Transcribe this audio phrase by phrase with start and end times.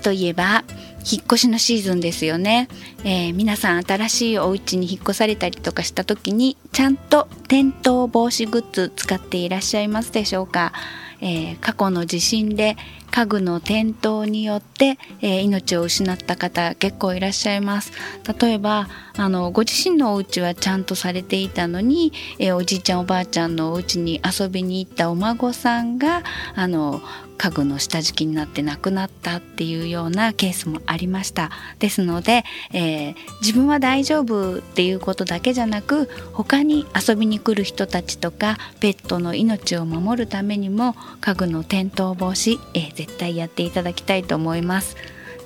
[0.00, 0.64] といえば
[1.10, 2.68] 引っ越しのシーズンですよね、
[3.04, 10.72] えー、皆さん新しいお家に引っ越されたりとかした時にちゃんと転倒防止グッズ使っていらっしゃいますでしょうか、
[11.20, 12.76] えー、過去の地震で
[13.10, 17.92] 家具の転倒によって、えー、命を失った方結構いらっしゃいます。
[18.40, 26.22] 例えばあのご自身のお家はちゃんとされていたのに、えー、おじいちゃんおばあちゃんのお家に遊びに行ったお孫さんが
[26.54, 27.00] あの
[27.40, 31.50] 家具の下敷きになって亡くなったっていうようなケースもありました。
[31.78, 44.96] ですので、えー、自分は大丈夫っていうことだけじゃなく他に遊びに来る人たちとかペットの命を守るためにも家具の転倒防止、えー、絶対やっていただきたいと思います。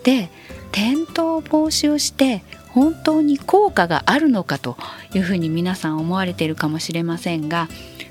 [0.02, 0.28] で
[0.72, 4.76] 転倒防止をして本当に効果があるのかと
[5.14, 7.68] いうふうに皆さん思われているかもしれませんが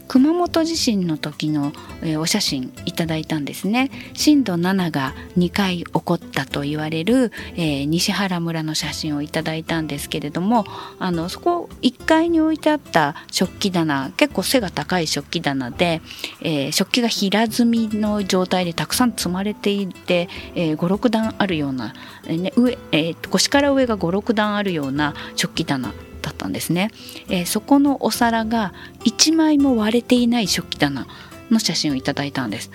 [0.07, 1.71] 熊本地震の時の、
[2.01, 3.89] えー、お写真いただいたんですね。
[4.13, 10.65] 震度7が2回起こったと言われる、えー、西原村の写真をいただいたんですけれども
[10.99, 16.01] あのそこ1階に置いてあった食器棚結構背が高い食器棚で、
[16.41, 21.93] えー、食器が平積みの状態でたくさん積まれていて、えー、56段あるような、
[22.27, 25.93] えね上えー、腰から上が56段あるような食器棚
[26.23, 26.89] だったんですね、
[27.29, 28.73] えー、そこのお皿が
[29.05, 31.05] 1枚も割れていない食器棚
[31.51, 32.71] の写真をいただいたんです。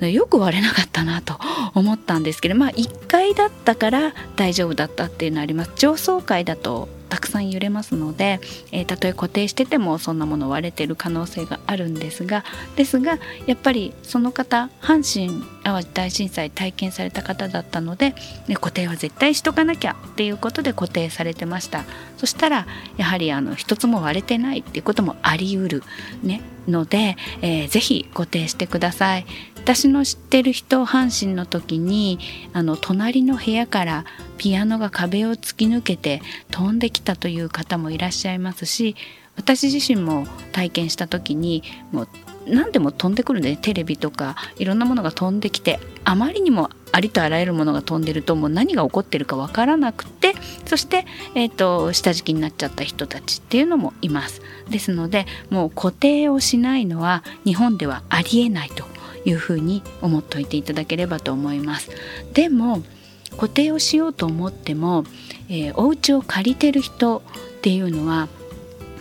[0.00, 1.38] よく割れなかったなと
[1.74, 5.70] 思ったんですけどまあ1階だったから大丈夫だったっていうのあります。
[5.76, 8.40] 上層階だとたくさん揺れますので、
[8.72, 12.42] えー、たとえ固定しててもそんなもの割れてる可能性があるんですが
[12.74, 18.14] ですがやっぱりその方阪神・淡路大震災体験された方だったので、
[18.48, 21.84] ね、固定は絶対しとかなきゃっていうことで固定されてました。
[22.16, 25.82] そしたらやはりあの一つも割れてないっていうこともありうる、
[26.22, 29.26] ね、ので、えー、ぜひ固定してください。
[29.62, 32.18] 私の知ってる人阪神の時に
[32.52, 34.04] あの隣の部屋から
[34.36, 38.96] ピアノが壁を突き抜けて飛んできたという方もいらっしゃいますし
[39.36, 41.62] 私自身も体験した時に
[41.92, 42.08] もう
[42.48, 50.34] 何でも飛んでくるんで、ね、テレビとかいろんなものが飛んできてあまりにもありとあらゆるものが飛んでるともう何が起こってるかわからなくて
[50.66, 51.06] そして、
[51.36, 54.42] えーと、下敷きになっちゃった人たちっていうのもいます。
[54.68, 58.91] ですのでもう固定をしないのは日本ではありえないと
[59.24, 61.90] いうふうに思っておいていただければと思います。
[62.32, 62.82] でも
[63.36, 65.04] 固定をしようと思っても、
[65.48, 68.28] えー、お家を借りてる人っていうのは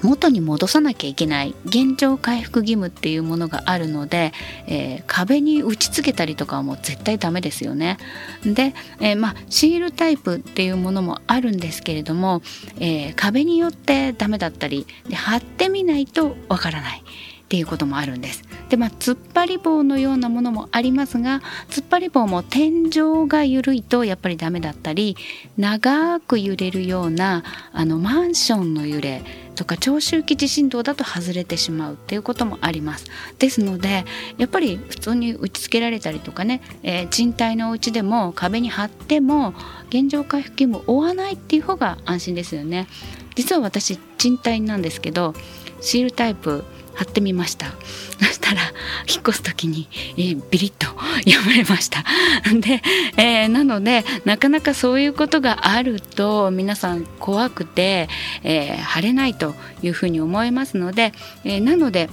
[0.01, 4.33] 元に戻さなきゃいけない現状回復義務っていうものがあるので、
[4.67, 7.97] えー、壁に打ち付けたりとかはもう絶対ダメですよね。
[8.43, 12.41] で、えー、まあシールタイプっていうものもあるんですけれども、
[12.79, 17.03] えー、壁によってダメだったりで貼ってみないとわからない。
[17.41, 18.43] っていうこともあるんです。
[18.71, 25.17] でまあ突っ張り棒のようなものもありますが突っ張り棒も天井が緩いとやっぱりダメだったり
[25.57, 29.23] 長く揺れるようなあのマンションの揺れ
[29.55, 33.07] とか長周期地震動だと外れてしまうっていうこともあります。
[33.39, 34.05] ですので
[34.37, 39.53] やっぱり普通に打ち付けられたりとかね、えー、賃貸のお家でも壁に貼っても
[39.89, 42.87] 現状回復義務を負わないっていう方が安心ですよね。
[43.35, 45.33] 実は私賃貸なんですけど
[45.81, 46.63] シールタイプ
[46.93, 47.67] 貼ってみました。
[48.19, 48.61] そしたら
[49.07, 49.87] 引っ越す時に、
[50.17, 50.87] えー、ビリッと
[51.25, 52.03] 破れました。
[52.53, 52.81] で、
[53.17, 58.09] えー、なのでなかなかそういうことがあると皆さん怖くて、
[58.43, 61.13] えー、晴れないというふうに思いますので、
[61.43, 62.09] えー、なので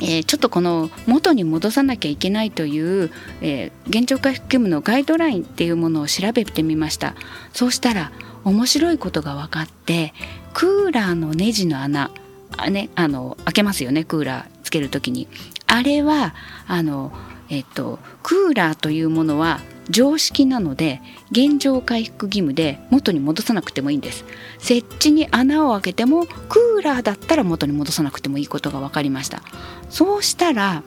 [0.00, 3.10] えー、ちょっとこの元に戻さなきゃいけないという、
[3.40, 7.16] えー、現状回復義務のガイドラインっていうものを調べてみました。
[7.52, 8.12] そうしたら
[8.44, 10.14] 面白いことが分かって
[10.54, 12.12] クーラーのネジの穴
[12.56, 15.28] あ、ね、あの開けますよねクーラーつける時に。
[15.66, 16.34] あれは
[16.66, 17.12] あの、
[17.50, 19.60] えっと、クーラーというものは
[19.90, 21.00] 常識なので
[21.30, 24.24] 現状回復義務で元に戻さなくてもいいんです。
[24.58, 29.42] 設置に穴を開けてもクーラーだったら元に戻さなくてもいいことが分かりました。
[29.90, 30.82] そうしたら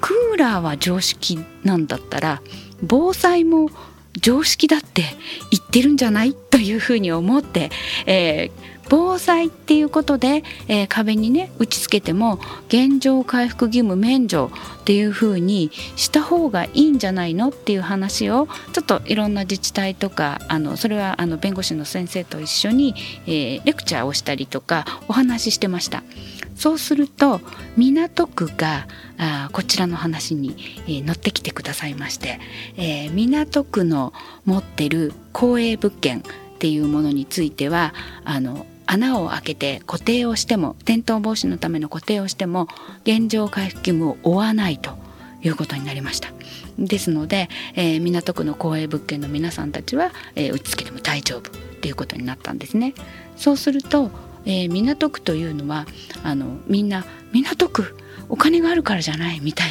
[0.00, 2.42] クーラーは常識なんだったら
[2.82, 3.70] 防災も
[4.20, 5.02] 常識だって
[5.50, 6.34] 言ってるんじゃない？
[6.34, 7.70] というふうに思って、
[8.06, 12.38] えー防災っていうことで、えー、壁にね打ち付けても
[12.68, 14.50] 現状回復義務免除
[14.80, 22.94] っていうふうにした方がいいんじゃないのっていう話をちょっといろんな自治体とかあのそれはあの弁護士の先生と一緒に、
[23.26, 26.02] えー、レクチャーをしたりとかお話ししてました。
[26.54, 27.40] そうすると
[27.76, 28.86] 港区が
[29.18, 32.38] あこちらの話に、えー、乗ってきてくださいまして、
[32.76, 34.12] えー、港区の
[34.44, 36.22] 持ってる公営物件っ
[36.58, 37.92] ていうものについては
[38.24, 42.68] あの穴を開けて固定をしても転倒防止のための固定をしても
[43.04, 44.92] 現状回復義務を負わないと
[45.42, 46.30] いうことになりました。
[46.78, 52.94] ですので、えー、港区の公営物件の皆さんたちは、えー、打ち付けても大丈夫っていうことになったんですね。
[53.36, 54.10] そうすると、
[54.44, 55.86] えー、港区というのは
[56.22, 57.96] あのみんな港区
[58.28, 59.70] お金があるからじゃないみたい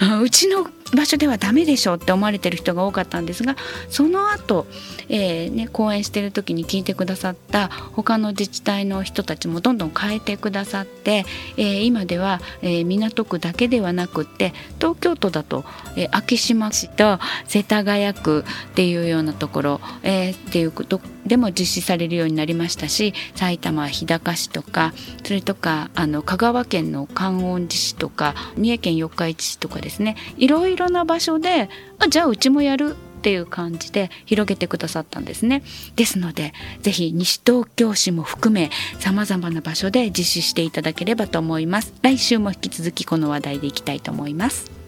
[0.00, 3.56] な うちの場所ではダメでしょって思われてる人が多かったんですが
[3.88, 4.66] その後、
[5.08, 11.24] えーね、講演してる時に聞いてくださった他の自治体の人たちもどんどん変えてくださって、
[11.56, 15.64] えー、今では、えー、港区だけではなくって東京都だと、
[15.96, 24.92] えー、昭島市と世田谷区っていうようなところ、えー、っていうことでも実施されるようになりましたし埼玉日高市とか
[25.24, 35.62] それとかあの香川県の観音寺市とか三重県四日市市とかですねいろいろろな場所であじゃあうちもやるっていう感じで広げてくださったんですね。
[35.96, 36.52] ですので、
[36.82, 41.94] ぜひ西東京市も含め様々な場所で実施していただければと思います。
[42.02, 44.83] 来週も引き続きこの話題でいきたいと思います。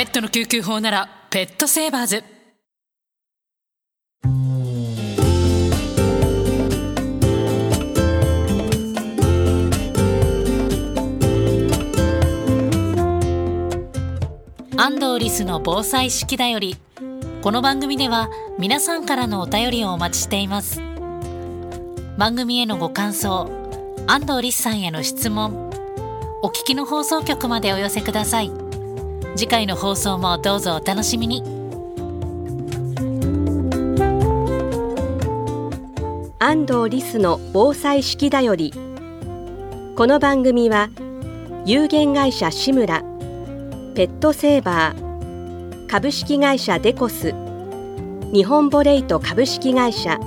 [0.00, 2.24] ペットの救急法ならペットセーバーズ。
[14.74, 16.78] 安藤リスの防災式だより
[17.42, 20.80] この番組では皆さんからのお便りをお待ちしています。
[22.16, 23.50] 番組へのご感想
[24.06, 25.68] 安藤リスさんへの質問
[26.42, 28.69] お聞きの放送局までお寄せください。
[29.36, 31.42] 次回の放送もどうぞお楽しみに
[36.38, 38.72] 安藤リスの防災式だより
[39.96, 40.90] この番組は
[41.64, 43.02] 有限会社志村
[43.94, 47.34] ペットセーバー株式会社デコス
[48.32, 50.18] 日本ボレイト株式会社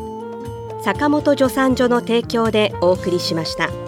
[0.81, 3.82] 坂本助産所の提供でお送りしました。